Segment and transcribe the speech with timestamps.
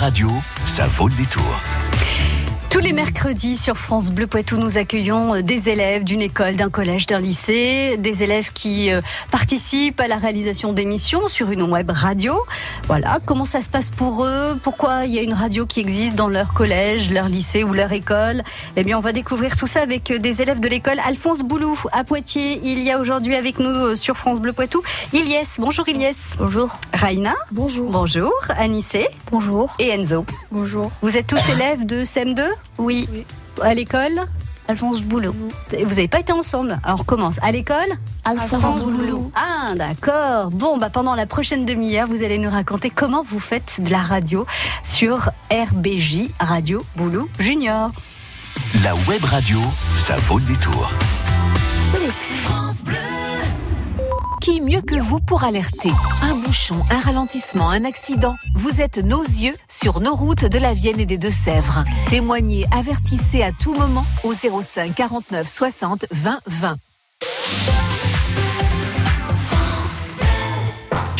[0.00, 0.30] radio,
[0.64, 1.44] ça vaut le détour.
[2.70, 6.70] Tous les mercredis sur France Bleu Poitou, nous accueillons euh, des élèves d'une école, d'un
[6.70, 9.00] collège, d'un lycée, des élèves qui euh,
[9.32, 12.40] participent à la réalisation d'émissions sur une web radio.
[12.86, 14.56] Voilà, comment ça se passe pour eux?
[14.62, 17.90] Pourquoi il y a une radio qui existe dans leur collège, leur lycée ou leur
[17.90, 18.44] école?
[18.76, 21.76] Eh bien, on va découvrir tout ça avec euh, des élèves de l'école Alphonse Boulou
[21.90, 22.60] à Poitiers.
[22.62, 24.80] Il y a aujourd'hui avec nous sur France Bleu Poitou
[25.12, 25.58] Ilyes.
[25.58, 26.36] Bonjour Ilyes.
[26.38, 26.78] Bonjour.
[26.94, 27.34] Raina.
[27.50, 27.90] Bonjour.
[27.90, 28.32] Bonjour.
[28.56, 29.08] Anissé.
[29.32, 29.74] Bonjour.
[29.80, 30.24] Et Enzo.
[30.52, 30.92] Bonjour.
[31.02, 32.44] Vous êtes tous élèves de CM2
[32.78, 33.08] Oui.
[33.62, 34.20] À l'école
[34.68, 35.34] Alphonse Boulot.
[35.72, 36.78] Vous n'avez pas été ensemble.
[36.84, 37.38] Alors on recommence.
[37.42, 37.88] À l'école
[38.24, 39.32] Alphonse Boulot.
[39.34, 40.50] Ah d'accord.
[40.50, 43.98] Bon, bah pendant la prochaine demi-heure, vous allez nous raconter comment vous faites de la
[43.98, 44.46] radio
[44.84, 47.90] sur RBJ Radio Boulot Junior.
[48.84, 49.58] La web radio,
[49.96, 50.88] ça vaut le détour.
[54.40, 55.90] Qui mieux que vous pour alerter?
[56.22, 58.36] Un bouchon, un ralentissement, un accident?
[58.56, 61.84] Vous êtes nos yeux sur nos routes de la Vienne et des Deux-Sèvres.
[62.08, 66.76] Témoignez, avertissez à tout moment au 05 49 60 20 20.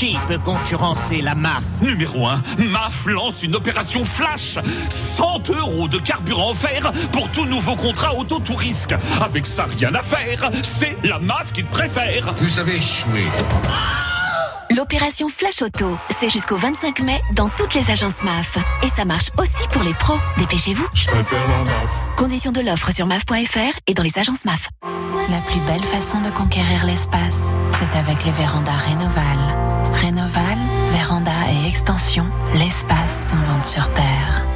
[0.01, 4.57] Qui peut concurrencer la MAF Numéro 1, MAF lance une opération flash
[4.89, 8.95] 100 euros de carburant offert pour tout nouveau contrat auto tout risque.
[9.21, 10.51] Avec ça, rien à faire.
[10.63, 12.33] C'est la MAF qui te préfère.
[12.39, 13.27] Vous avez échoué.
[14.75, 18.57] L'opération Flash Auto, c'est jusqu'au 25 mai dans toutes les agences MAF.
[18.83, 20.17] Et ça marche aussi pour les pros.
[20.39, 20.87] Dépêchez-vous.
[20.95, 22.17] Je préfère la MAF.
[22.17, 24.71] Conditions de l'offre sur MAF.fr et dans les agences MAF.
[25.29, 27.37] La plus belle façon de conquérir l'espace,
[27.79, 29.80] c'est avec les vérandas Rénoval.
[29.95, 30.59] Rénoval,
[30.91, 34.47] véranda et extension, l'espace s'invente sur Terre.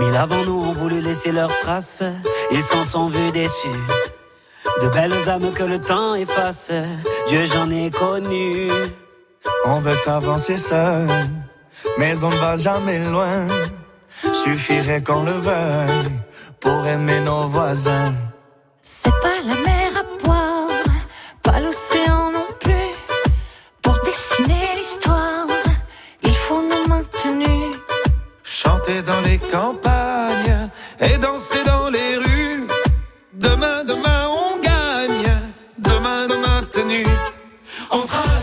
[0.00, 2.02] Mille avant nous ont voulu laisser leurs traces,
[2.50, 3.68] ils s'en sont vus déçus.
[4.82, 6.70] De belles âmes que le temps efface,
[7.28, 8.68] Dieu j'en ai connu.
[9.64, 11.08] On veut avancer seul,
[11.98, 13.46] mais on ne va jamais loin.
[14.42, 16.10] Suffirait qu'on le veuille
[16.60, 18.14] pour aimer nos voisins.
[18.82, 20.68] C'est pas la mer à boire,
[21.42, 22.92] pas l'océan non plus.
[23.82, 25.46] Pour dessiner l'histoire,
[26.22, 27.78] il faut nous maintenir.
[28.42, 30.68] Chanter dans les campagnes
[31.00, 32.66] et danser dans les rues.
[33.32, 34.43] Demain, demain, on
[37.90, 38.33] On trace.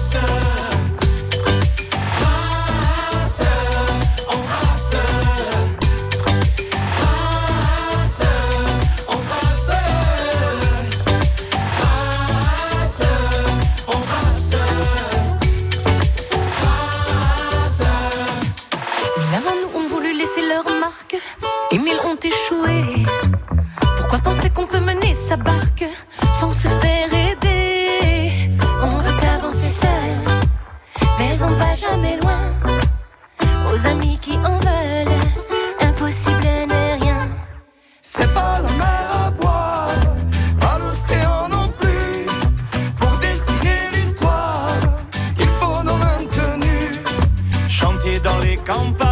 [48.65, 49.10] Chanter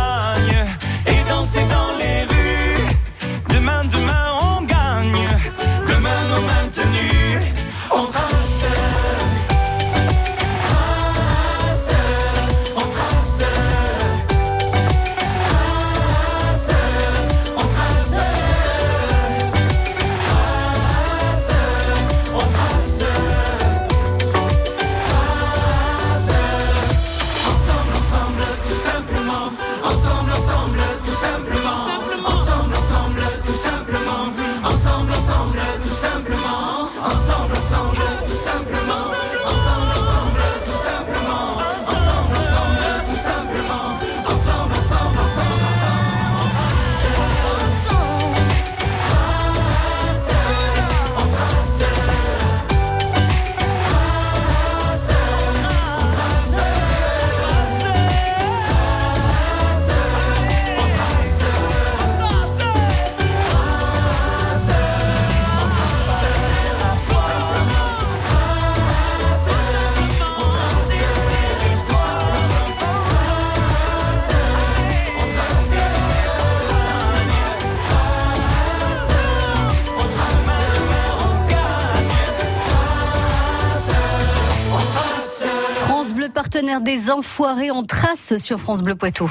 [86.51, 89.27] partenaire des Enfoirés en trace sur France Bleu Poitou.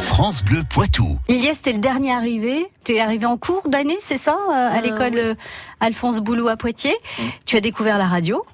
[0.00, 1.16] France Bleu Poitou.
[1.28, 2.66] Iliès, t'es le dernier arrivé.
[2.82, 5.34] T'es arrivé en cours d'année, c'est ça, euh, à Euh, l'école euh,
[5.78, 6.96] Alphonse Boulot à Poitiers.
[7.46, 8.44] Tu as découvert la radio?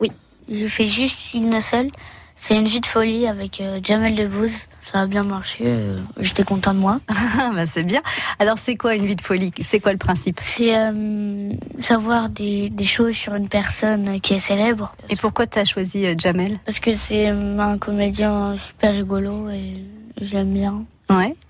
[0.00, 0.12] Oui,
[0.50, 1.90] j'ai fait juste une seule.
[2.38, 4.52] C'est une vie de folie avec euh, Jamel Debbouze.
[4.82, 5.64] Ça a bien marché.
[5.66, 7.00] euh, J'étais content de moi.
[7.54, 8.02] Bah, c'est bien.
[8.38, 9.52] Alors, c'est quoi une vie de folie?
[9.62, 10.38] C'est quoi le principe?
[10.40, 11.50] C'est euh,
[11.80, 14.94] savoir des, des choses sur une personne qui est célèbre.
[15.08, 16.58] Et pourquoi tu as choisi euh, Jamel?
[16.66, 19.82] Parce que c'est euh, un comédien super rigolo et
[20.20, 20.84] je l'aime bien.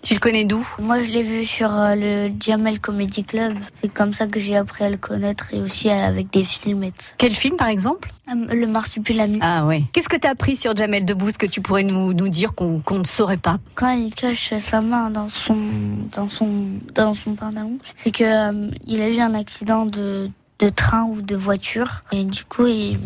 [0.06, 0.64] Tu le connais d'où?
[0.78, 3.54] Moi, je l'ai vu sur euh, le Jamel Comedy Club.
[3.72, 6.92] C'est comme ça que j'ai appris à le connaître et aussi avec des films et
[6.92, 7.14] tout ça.
[7.18, 8.12] Quel film, par exemple?
[8.28, 9.40] Euh, Le Marsupilami.
[9.42, 9.82] Ah ouais.
[9.92, 12.80] Qu'est-ce que tu as appris sur Jamel Debbouze que tu pourrais nous, nous dire qu'on
[12.88, 13.58] ne saurait pas?
[13.74, 15.56] Quand il cache sa main dans son
[16.14, 16.50] dans son
[16.94, 21.20] dans son pantalon, c'est que euh, il a eu un accident de de train ou
[21.22, 22.98] de voiture et du coup il-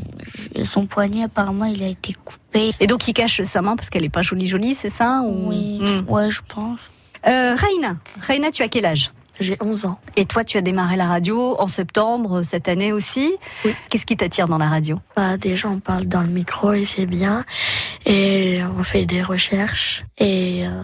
[0.64, 2.70] son poignet apparemment il a été coupé.
[2.80, 5.48] Et donc, il cache sa main parce qu'elle est pas jolie, jolie, c'est ça ou...
[5.50, 6.08] Oui, Hmm.
[6.12, 6.80] ouais, je pense.
[7.26, 9.12] Euh, Raina, Raina, tu as quel âge?
[9.40, 9.98] J'ai 11 ans.
[10.16, 13.32] Et toi, tu as démarré la radio en septembre cette année aussi?
[13.64, 13.74] Oui.
[13.88, 15.00] Qu'est-ce qui t'attire dans la radio?
[15.16, 17.44] Bah, déjà, on parle dans le micro et c'est bien.
[18.04, 20.82] Et on fait des recherches et euh,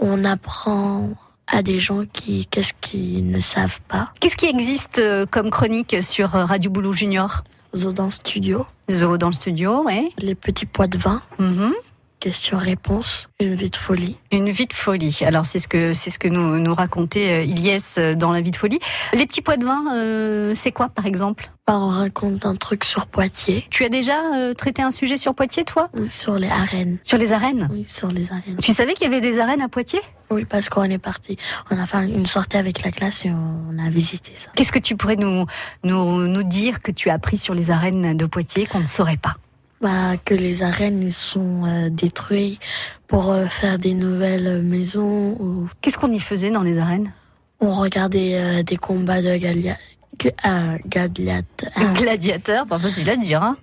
[0.00, 1.10] on apprend
[1.46, 4.12] à des gens qui, qu'est-ce qu'ils ne savent pas?
[4.20, 7.42] Qu'est-ce qui existe euh, comme chronique sur euh, Radio Boulot Junior?
[7.74, 10.08] Zo dans le studio, Zo dans le studio, ouais.
[10.18, 11.72] les petits pois de vin, Mhm.
[12.22, 14.16] Questions-réponses, une vie de folie.
[14.30, 15.18] Une vie de folie.
[15.26, 18.40] Alors c'est ce que c'est ce que nous nous racontait euh, Ilyes euh, dans la
[18.40, 18.78] vie de folie.
[19.12, 21.50] Les petits pois de vin, euh, c'est quoi par exemple?
[21.66, 25.34] Bah, on raconte un truc sur Poitiers, Tu as déjà euh, traité un sujet sur
[25.34, 25.90] Poitiers, toi?
[25.94, 26.98] Oui, sur les arènes.
[27.02, 27.68] Sur les arènes?
[27.72, 28.58] Oui, sur les arènes.
[28.62, 30.02] Tu savais qu'il y avait des arènes à Poitiers?
[30.30, 31.36] Oui, parce qu'on est parti.
[31.72, 34.50] On a fait une sortie avec la classe et on a visité ça.
[34.54, 35.46] Qu'est-ce que tu pourrais nous,
[35.82, 39.16] nous nous dire que tu as appris sur les arènes de Poitiers qu'on ne saurait
[39.16, 39.36] pas?
[39.82, 42.60] Bah, que les arènes ils sont euh, détruites
[43.08, 47.12] pour euh, faire des nouvelles maisons ou Qu'est-ce qu'on y faisait dans les arènes?
[47.60, 49.76] On regardait euh, des combats de Galia...
[50.22, 51.42] G- euh, Galiat-
[51.74, 53.42] ah, Gladiateur, pas facile à dire.
[53.42, 53.56] Hein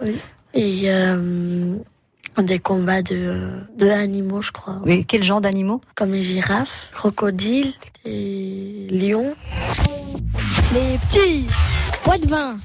[0.54, 1.76] et euh,
[2.38, 4.82] des combats de, de animaux, je crois.
[4.86, 5.80] Mais quel genre d'animaux?
[5.96, 7.74] Comme les girafes, crocodiles
[8.06, 9.36] et lions.
[10.74, 11.48] Les petits
[12.04, 12.58] pois de vin.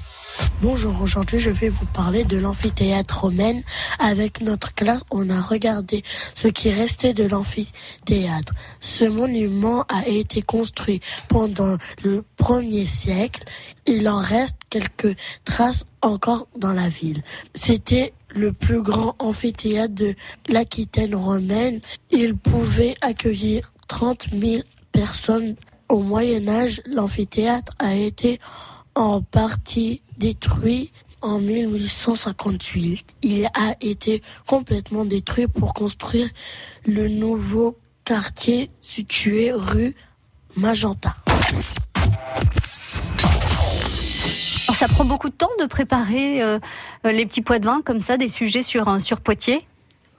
[0.61, 3.61] Bonjour, aujourd'hui je vais vous parler de l'amphithéâtre romaine.
[3.99, 6.03] Avec notre classe, on a regardé
[6.33, 8.53] ce qui restait de l'amphithéâtre.
[8.79, 13.43] Ce monument a été construit pendant le premier siècle.
[13.85, 17.21] Il en reste quelques traces encore dans la ville.
[17.53, 20.15] C'était le plus grand amphithéâtre de
[20.47, 21.81] l'Aquitaine romaine.
[22.11, 25.55] Il pouvait accueillir 30 000 personnes.
[25.87, 28.39] Au Moyen Âge, l'amphithéâtre a été
[28.95, 33.15] en partie détruit en 1858.
[33.23, 36.29] Il a été complètement détruit pour construire
[36.85, 39.95] le nouveau quartier situé rue
[40.55, 41.15] Magenta.
[44.67, 46.59] Alors, ça prend beaucoup de temps de préparer euh,
[47.05, 49.67] euh, les petits pois de vin comme ça, des sujets sur, euh, sur Poitiers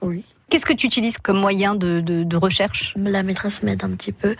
[0.01, 0.23] Oui.
[0.49, 2.93] Qu'est-ce que tu utilises comme moyen de, de, de recherche?
[2.95, 4.35] La maîtresse m'aide un petit peu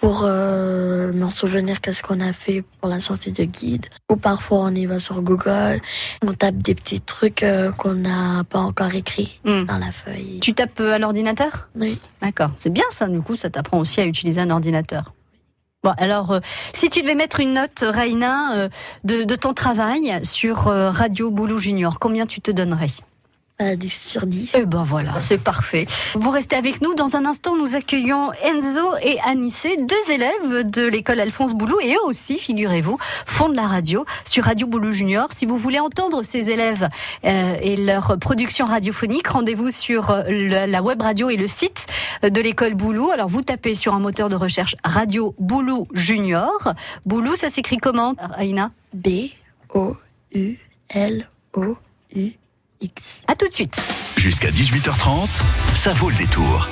[0.00, 3.86] pour euh, m'en souvenir qu'est-ce qu'on a fait pour la sortie de guide.
[4.10, 5.80] Ou parfois on y va sur Google,
[6.26, 9.64] on tape des petits trucs euh, qu'on n'a pas encore écrits Hmm.
[9.64, 10.40] dans la feuille.
[10.40, 11.98] Tu tapes euh, à l'ordinateur Oui.
[12.22, 15.12] D'accord, c'est bien ça, du coup, ça t'apprend aussi à utiliser un ordinateur.
[15.82, 16.40] Bon, alors, euh,
[16.74, 18.68] si tu devais mettre une note, Raina, euh,
[19.04, 22.90] de, de ton travail sur euh, Radio Boulot Junior, combien tu te donnerais?
[23.60, 24.52] Euh, 10 sur 10.
[24.54, 25.86] Eh ben voilà, c'est parfait.
[26.14, 26.94] Vous restez avec nous.
[26.94, 31.92] Dans un instant, nous accueillons Enzo et Anissé, deux élèves de l'école Alphonse Boulou, et
[31.94, 35.28] eux aussi, figurez-vous, font de la radio sur Radio Boulou Junior.
[35.36, 36.88] Si vous voulez entendre ces élèves
[37.24, 41.86] euh, et leur production radiophonique, rendez-vous sur euh, le- la web radio et le site
[42.22, 43.10] de l'école Boulou.
[43.10, 46.72] Alors vous tapez sur un moteur de recherche Radio Boulou Junior.
[47.04, 48.70] Boulou, ça s'écrit comment, Aïna?
[52.80, 53.22] B-O-U-L-O-U-X.
[53.28, 53.82] À tout de suite.
[54.16, 55.28] Jusqu'à 18h30,
[55.74, 56.68] ça vaut le détour.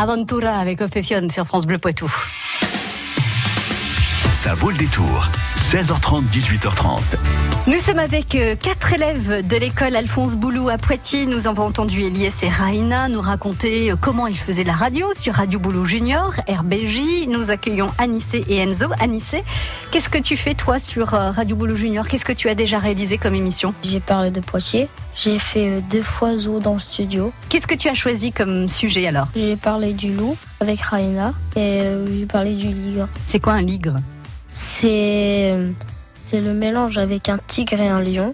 [0.00, 2.08] Aventura avec Obsession sur France Bleu Poitou.
[4.38, 5.28] Ça vaut le détour.
[5.56, 7.00] 16h30, 18h30.
[7.66, 11.26] Nous sommes avec euh, quatre élèves de l'école Alphonse Boulou à Poitiers.
[11.26, 15.34] Nous avons entendu Elias et Raina nous raconter euh, comment ils faisaient la radio sur
[15.34, 17.26] Radio Boulou Junior, RBJ.
[17.26, 18.86] Nous accueillons Anissé et Enzo.
[19.00, 19.42] Anissé,
[19.90, 22.06] qu'est-ce que tu fais toi sur euh, Radio Boulou Junior?
[22.06, 23.74] Qu'est-ce que tu as déjà réalisé comme émission?
[23.82, 24.88] J'ai parlé de Poitiers.
[25.16, 27.32] J'ai fait deux fois Zo dans le studio.
[27.48, 29.26] Qu'est-ce que tu as choisi comme sujet alors?
[29.34, 31.82] J'ai parlé du loup avec Raina et
[32.16, 33.08] j'ai parlé du ligre.
[33.24, 33.96] C'est quoi un ligre?
[34.60, 35.52] C'est
[36.32, 38.32] le mélange avec un tigre et un lion.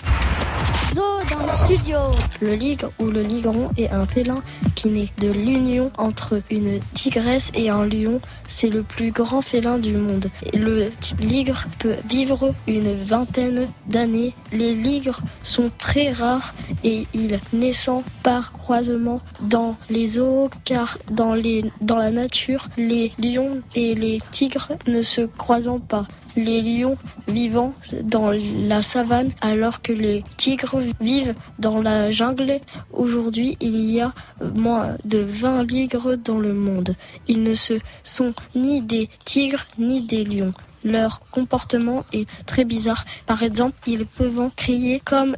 [2.40, 4.42] Le ligre ou le ligron est un félin
[4.74, 8.20] qui naît de l'union entre une tigresse et un lion.
[8.46, 10.26] C'est le plus grand félin du monde.
[10.52, 10.90] Le
[11.20, 14.34] ligre peut vivre une vingtaine d'années.
[14.52, 16.54] Les ligres sont très rares
[16.84, 17.88] et ils naissent
[18.22, 24.18] par croisement dans les zoos car dans, les, dans la nature, les lions et les
[24.30, 26.96] tigres ne se croisent pas les lions
[27.28, 32.60] vivant dans la savane alors que les tigres vivent dans la jungle.
[32.92, 34.12] Aujourd'hui, il y a
[34.54, 36.96] moins de 20 ligres dans le monde.
[37.28, 40.52] Ils ne se sont ni des tigres ni des lions.
[40.84, 43.04] Leur comportement est très bizarre.
[43.26, 45.34] Par exemple, ils peuvent crier comme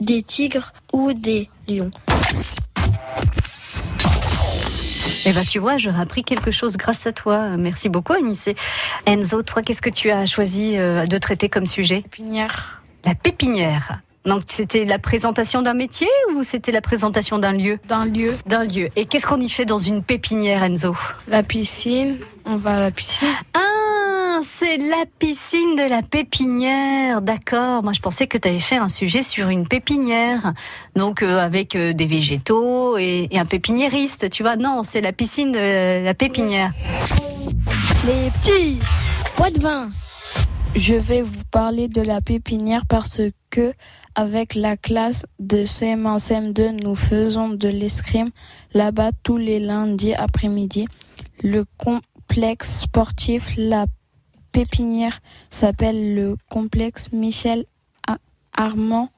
[0.00, 1.90] des tigres ou des lions.
[5.24, 7.56] Eh ben, tu vois, j'aurais appris quelque chose grâce à toi.
[7.56, 8.56] Merci beaucoup, Anissé.
[9.06, 12.02] Enzo, toi, qu'est-ce que tu as choisi euh, de traiter comme sujet?
[12.02, 12.82] Pépinière.
[13.04, 14.00] La pépinière.
[14.24, 17.78] Donc, c'était la présentation d'un métier ou c'était la présentation d'un lieu?
[17.88, 18.36] D'un lieu.
[18.46, 18.88] D'un lieu.
[18.94, 20.96] Et qu'est-ce qu'on y fait dans une pépinière, Enzo?
[21.28, 22.18] La piscine.
[22.44, 23.28] On va à la piscine.
[24.64, 27.20] C'est la piscine de la pépinière.
[27.20, 27.82] D'accord.
[27.82, 30.52] Moi, je pensais que tu avais fait un sujet sur une pépinière.
[30.94, 34.30] Donc, euh, avec euh, des végétaux et, et, un pépiniériste.
[34.30, 36.70] Tu vois, non, c'est la piscine de la pépinière.
[38.06, 38.78] Les petits
[39.34, 39.88] poids de vin.
[40.76, 43.72] Je vais vous parler de la pépinière parce que,
[44.14, 48.30] avec la classe de CM1, CM2, nous faisons de l'escrime
[48.74, 50.86] là-bas tous les lundis après-midi.
[51.42, 53.86] Le complexe sportif La
[54.52, 57.64] Pépinière s'appelle le complexe Michel
[58.52, 59.08] Armand.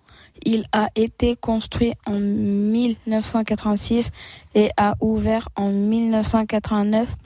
[0.44, 4.12] Il a été construit en 1986
[4.54, 7.16] et a ouvert en 1989.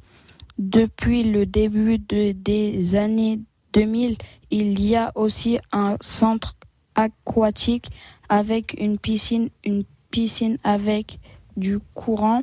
[0.58, 3.40] Depuis le début de, des années
[3.72, 4.16] 2000,
[4.50, 6.56] il y a aussi un centre
[6.94, 7.86] aquatique
[8.28, 11.18] avec une piscine, une piscine avec
[11.56, 12.42] du courant,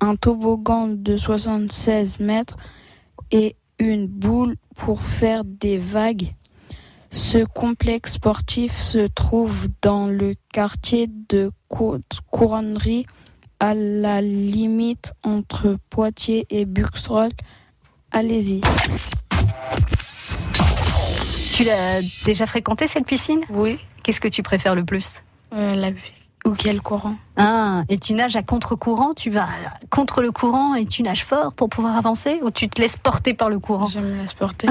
[0.00, 2.56] un toboggan de 76 mètres
[3.30, 6.32] et une boule pour faire des vagues.
[7.10, 13.06] Ce complexe sportif se trouve dans le quartier de Couronnerie,
[13.60, 17.30] à la limite entre Poitiers et Buxroll.
[18.10, 18.60] Allez-y.
[21.52, 23.40] Tu l'as déjà fréquenté cette piscine?
[23.50, 23.78] Oui.
[24.02, 25.22] Qu'est-ce que tu préfères le plus?
[25.52, 25.90] Euh, La
[26.44, 29.46] ou quel courant ah, Et tu nages à contre-courant Tu vas
[29.90, 33.34] contre le courant et tu nages fort pour pouvoir avancer Ou tu te laisses porter
[33.34, 34.68] par le courant Je me laisse porter.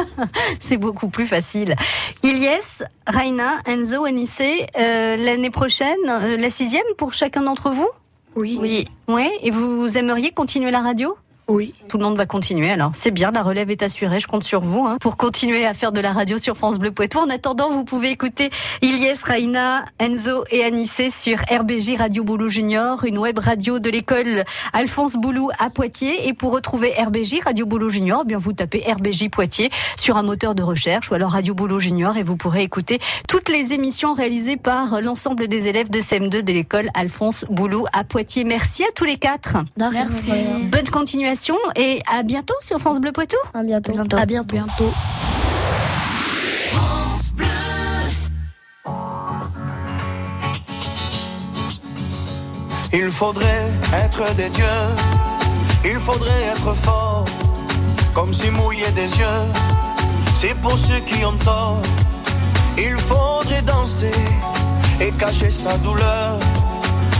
[0.60, 1.74] C'est beaucoup plus facile.
[2.22, 7.88] Ilyes, Raina, Enzo, Anissé, euh, l'année prochaine, euh, la sixième pour chacun d'entre vous?
[8.36, 8.58] Oui.
[8.60, 8.86] Oui.
[9.08, 9.30] Ouais.
[9.42, 11.16] Et vous aimeriez continuer la radio?
[11.48, 11.72] Oui.
[11.88, 12.90] Tout le monde va continuer alors.
[12.92, 15.92] C'est bien, la relève est assurée, je compte sur vous hein, pour continuer à faire
[15.92, 17.18] de la radio sur France Bleu Poitou.
[17.18, 18.50] En attendant, vous pouvez écouter
[18.82, 24.44] Ilyes, Raina, Enzo et Anissé sur RBJ Radio Boulou Junior, une web radio de l'école
[24.74, 26.28] Alphonse Boulou à Poitiers.
[26.28, 30.22] Et pour retrouver RBJ Radio Boulou Junior, eh bien vous tapez RBJ Poitiers sur un
[30.22, 34.12] moteur de recherche ou alors Radio Boulou Junior et vous pourrez écouter toutes les émissions
[34.12, 38.44] réalisées par l'ensemble des élèves de CM2 de l'école Alphonse Boulou à Poitiers.
[38.44, 39.56] Merci à tous les quatre.
[39.78, 40.28] Merci.
[40.70, 41.37] Bonne continuation
[41.76, 43.36] et à bientôt sur France Bleu Poitou.
[43.54, 43.92] À bientôt.
[43.92, 44.16] bientôt.
[44.16, 44.56] À bientôt.
[44.56, 44.92] bientôt.
[52.92, 54.64] Il faudrait être des dieux,
[55.84, 57.24] il faudrait être fort,
[58.14, 59.44] comme si mouiller des yeux,
[60.34, 61.82] c'est pour ceux qui ont tort.
[62.78, 64.10] Il faudrait danser
[65.00, 66.38] et cacher sa douleur,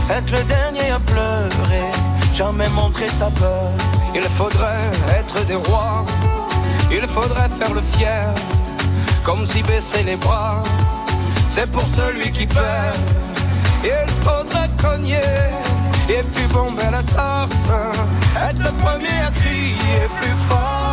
[0.09, 1.85] être le dernier à pleurer,
[2.33, 3.71] jamais montrer sa peur.
[4.15, 4.89] Il faudrait
[5.19, 6.05] être des rois,
[6.91, 8.33] il faudrait faire le fier,
[9.23, 10.63] comme si baisser les bras,
[11.49, 12.97] c'est pour celui qui perd.
[13.83, 15.21] Il faudrait cogner
[16.09, 17.65] et puis bomber la torse.
[18.35, 20.88] Être le premier à crier plus fort.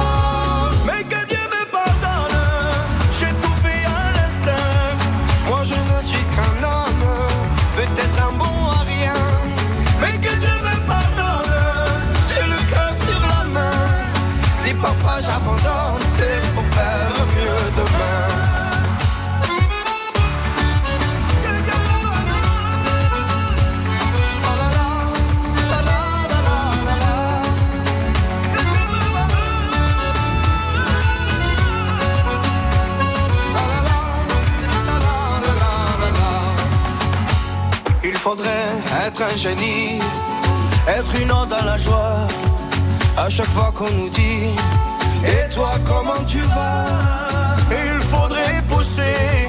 [38.27, 38.75] Faudrait
[39.07, 40.01] être un génie,
[40.89, 42.27] être une onde dans la joie.
[43.17, 44.49] À chaque fois qu'on nous dit,
[45.33, 47.57] et toi comment tu vas?
[47.71, 49.49] Il faudrait pousser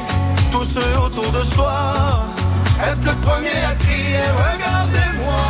[0.51, 1.75] tous ceux autour de soi,
[2.89, 5.47] être le premier à crier, regardez-moi.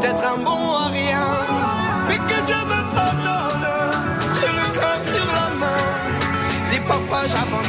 [0.00, 1.28] Peut-être un bon à rien.
[2.08, 3.68] Mais que Dieu me pardonne.
[4.34, 5.76] J'ai le cœur sur la main.
[6.64, 7.59] Si parfois j'abandonne,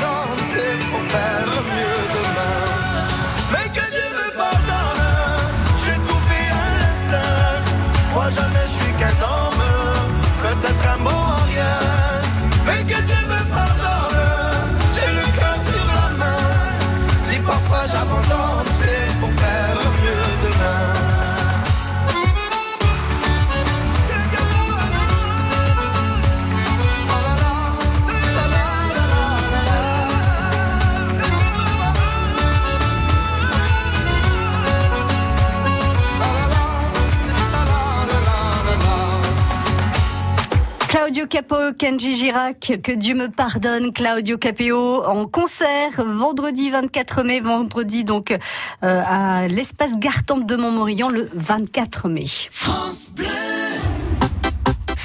[41.12, 47.41] Claudio Capo, Kenji Girac, que Dieu me pardonne, Claudio Capéo en concert vendredi 24 mai,
[47.41, 52.28] vendredi donc euh, à l'espace Gartempe de Montmorillon le 24 mai.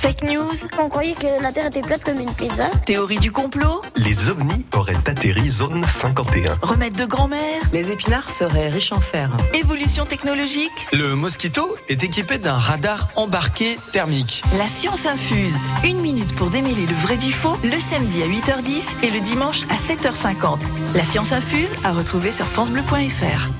[0.06, 2.68] Fake news On croyait que la Terre était plate comme une pizza.
[2.84, 6.58] Théorie du complot Les ovnis auraient atterri zone 51.
[6.62, 9.36] Remède de grand-mère Les épinards seraient riches en fer.
[9.52, 14.44] Évolution technologique Le Mosquito est équipé d'un radar embarqué thermique.
[14.58, 15.56] La science infuse.
[15.82, 19.64] Une minute pour démêler le vrai du faux, le samedi à 8h10 et le dimanche
[19.70, 20.60] à 7h50.
[20.94, 23.50] La science infuse à retrouver sur FranceBleu.fr.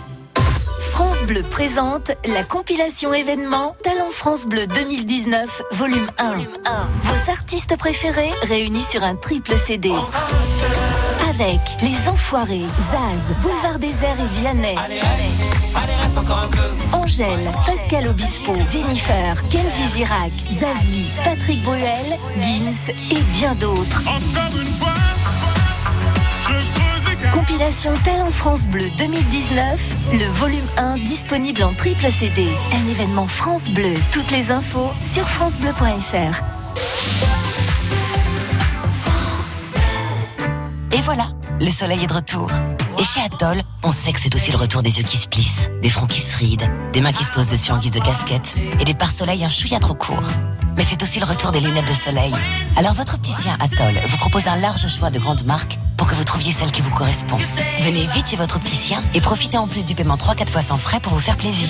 [1.26, 6.34] Bleu présente la compilation événement Talent France Bleu 2019, volume 1.
[7.02, 9.90] Vos artistes préférés réunis sur un triple CD.
[11.28, 14.76] Avec Les Enfoirés, Zaz, Boulevard Désert et Vianney.
[16.92, 24.02] Angèle, Pascal Obispo, Jennifer, Kenji Girac, Zazie, Patrick Bruel, Gims et bien d'autres.
[27.32, 32.48] Compilation Talent France Bleu 2019, le volume 1 disponible en triple CD.
[32.72, 33.94] Un événement France Bleu.
[34.12, 36.42] Toutes les infos sur francebleu.fr.
[40.92, 41.28] Et voilà,
[41.60, 42.50] le soleil est de retour.
[42.98, 45.68] Et chez Atoll, on sait que c'est aussi le retour des yeux qui se plissent,
[45.82, 48.54] des fronts qui se rident, des mains qui se posent dessus en guise de casquette,
[48.80, 50.24] et des pare-soleil un chouïa trop court.
[50.76, 52.34] Mais c'est aussi le retour des lunettes de soleil.
[52.76, 56.24] Alors votre opticien Atoll vous propose un large choix de grandes marques pour que vous
[56.24, 57.38] trouviez celle qui vous correspond.
[57.80, 61.00] Venez vite chez votre opticien et profitez en plus du paiement 3-4 fois sans frais
[61.00, 61.68] pour vous faire plaisir.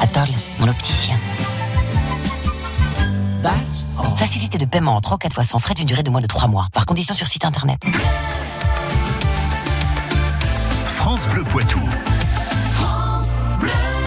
[0.00, 1.18] Atoll, mon opticien.
[4.16, 6.48] Facilité de paiement en 3 4 fois sans frais d'une durée de moins de 3
[6.48, 6.66] mois.
[6.72, 7.84] Par condition sur site internet.
[10.84, 11.80] France Bleu Poitou.
[12.74, 13.30] France
[13.60, 13.70] Bleu.